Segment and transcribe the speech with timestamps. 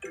[0.00, 0.10] こ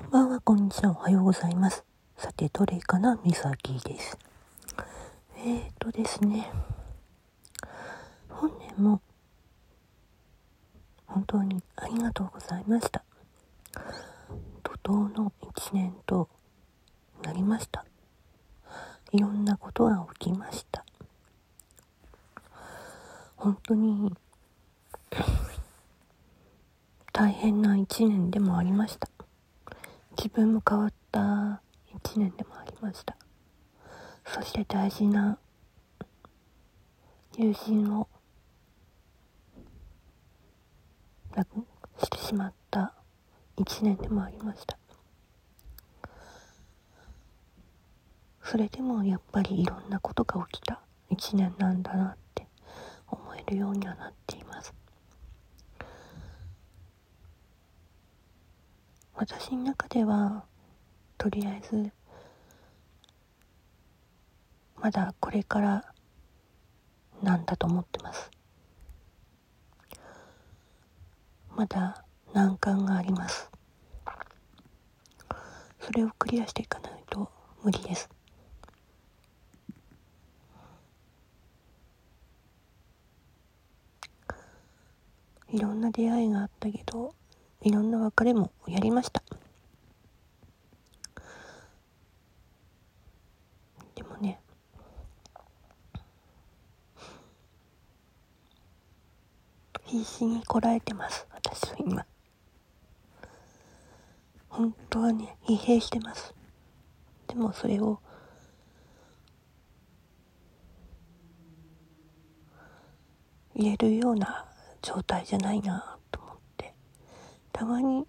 [0.00, 1.84] んばんは、こんにちは、おはようございます。
[2.16, 4.18] さて、どれかなみさきです。
[5.36, 6.50] えーとですね、
[8.28, 9.00] 本年も
[11.06, 13.04] 本当にありがとうございました。
[14.64, 16.28] 怒涛の一年と
[17.38, 17.84] りました。
[19.12, 20.84] いろんなことが起きました。
[23.36, 24.12] 本当に
[27.12, 29.08] 大変な一年でもありました。
[30.16, 31.62] 自分も変わった
[31.94, 33.16] 一年でもありました。
[34.26, 35.38] そして大事な
[37.36, 38.08] 友人を
[41.34, 41.66] 亡く
[42.04, 42.92] してしまった
[43.56, 44.77] 一年でもありました。
[48.50, 50.80] それでもやっぱりいろんなことが起きた。
[51.10, 52.46] 一年なんだなって
[53.06, 54.72] 思えるようにはなっています。
[59.14, 60.44] 私の中では
[61.18, 61.92] とりあえず
[64.80, 65.92] まだこれから
[67.22, 68.30] なんだと思ってます。
[71.54, 72.02] まだ
[72.32, 73.50] 難関があります。
[75.80, 77.30] それをクリアしていかないと
[77.62, 78.07] 無理です。
[85.50, 87.14] いろんな出会いがあったけど
[87.62, 89.22] いろんな別れもやりました。
[93.94, 94.38] でもね
[99.86, 102.04] 必死にこらえてます私は今。
[104.50, 106.34] 本当はね疲弊してます。
[107.26, 108.00] でもそれを
[113.54, 114.47] 言えるような
[114.82, 116.74] 状態じゃないなと思って。
[117.52, 118.06] たまに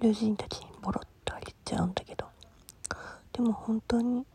[0.00, 2.26] 友人たちにボロッと言っちゃうんだけど。
[3.32, 4.26] でも本当に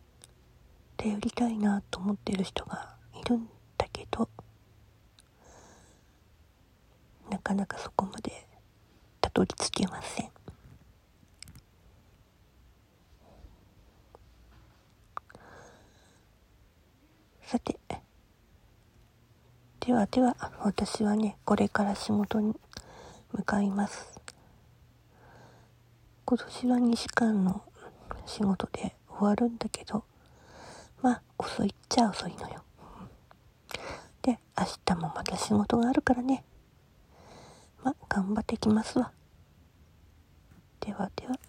[0.95, 4.29] 頼りたいなと思ってる人がいるんだけど。
[7.29, 8.47] なかなかそこまで
[9.19, 10.31] たどり着けません。
[17.43, 17.77] さて
[19.87, 22.53] ではでは私はねこれから仕事に
[23.31, 24.19] 向かいます。
[26.25, 27.61] 今年は2時間の
[28.25, 30.03] 仕事で終わるんだけど
[31.01, 32.61] まあ遅いっちゃ遅いのよ。
[34.23, 36.43] で明日もまた仕事があるからね。
[37.81, 39.13] まあ頑張ってきますわ。
[40.81, 41.39] ではでは。